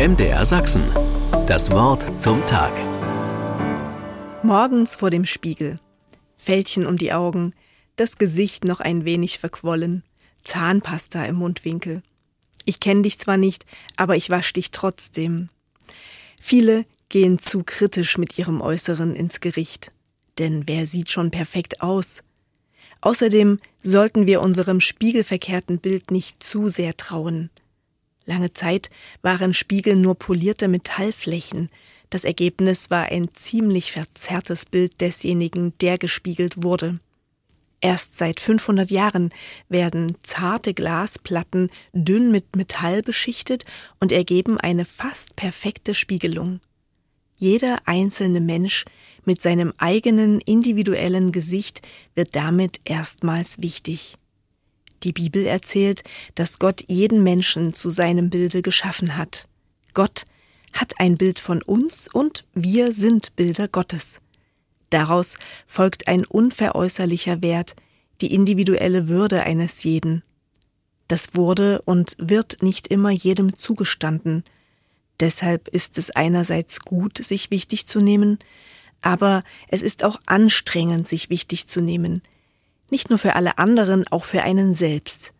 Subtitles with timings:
[0.00, 0.82] MDR Sachsen.
[1.46, 2.72] Das Wort zum Tag.
[4.42, 5.76] Morgens vor dem Spiegel.
[6.36, 7.52] Fältchen um die Augen,
[7.96, 10.02] das Gesicht noch ein wenig verquollen,
[10.42, 12.02] Zahnpasta im Mundwinkel.
[12.64, 13.66] Ich kenne dich zwar nicht,
[13.96, 15.50] aber ich wasch dich trotzdem.
[16.40, 19.92] Viele gehen zu kritisch mit ihrem Äußeren ins Gericht.
[20.38, 22.22] Denn wer sieht schon perfekt aus?
[23.02, 27.50] Außerdem sollten wir unserem spiegelverkehrten Bild nicht zu sehr trauen.
[28.30, 28.90] Lange Zeit
[29.22, 31.68] waren Spiegel nur polierte Metallflächen.
[32.10, 37.00] Das Ergebnis war ein ziemlich verzerrtes Bild desjenigen, der gespiegelt wurde.
[37.80, 39.30] Erst seit 500 Jahren
[39.68, 43.64] werden zarte Glasplatten dünn mit Metall beschichtet
[43.98, 46.60] und ergeben eine fast perfekte Spiegelung.
[47.36, 48.84] Jeder einzelne Mensch
[49.24, 51.82] mit seinem eigenen individuellen Gesicht
[52.14, 54.19] wird damit erstmals wichtig.
[55.02, 56.02] Die Bibel erzählt,
[56.34, 59.48] dass Gott jeden Menschen zu seinem Bilde geschaffen hat.
[59.94, 60.24] Gott
[60.72, 64.18] hat ein Bild von uns und wir sind Bilder Gottes.
[64.90, 67.76] Daraus folgt ein unveräußerlicher Wert,
[68.20, 70.22] die individuelle Würde eines jeden.
[71.08, 74.44] Das wurde und wird nicht immer jedem zugestanden.
[75.18, 78.38] Deshalb ist es einerseits gut, sich wichtig zu nehmen,
[79.00, 82.22] aber es ist auch anstrengend, sich wichtig zu nehmen,
[82.90, 85.32] nicht nur für alle anderen, auch für einen selbst.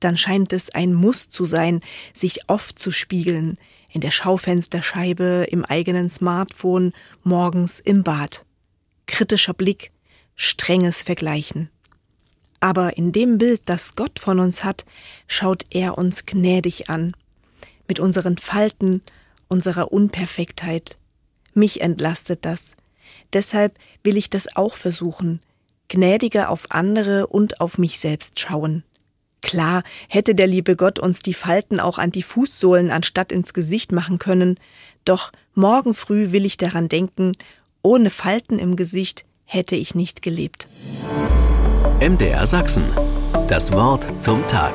[0.00, 1.80] Dann scheint es ein Muss zu sein,
[2.12, 3.56] sich oft zu spiegeln,
[3.90, 8.44] in der Schaufensterscheibe, im eigenen Smartphone, morgens im Bad.
[9.06, 9.92] Kritischer Blick,
[10.34, 11.70] strenges Vergleichen.
[12.60, 14.84] Aber in dem Bild, das Gott von uns hat,
[15.28, 17.12] schaut er uns gnädig an,
[17.86, 19.02] mit unseren Falten,
[19.48, 20.96] unserer Unperfektheit.
[21.52, 22.72] Mich entlastet das.
[23.32, 25.40] Deshalb will ich das auch versuchen,
[25.88, 28.84] gnädiger auf andere und auf mich selbst schauen.
[29.42, 33.92] Klar, hätte der liebe Gott uns die Falten auch an die Fußsohlen anstatt ins Gesicht
[33.92, 34.58] machen können,
[35.04, 37.32] doch morgen früh will ich daran denken,
[37.82, 40.66] ohne Falten im Gesicht hätte ich nicht gelebt.
[42.00, 42.84] MDR Sachsen.
[43.46, 44.74] Das Wort zum Tag.